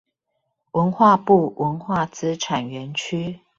[0.71, 3.41] 文化部文化資產園區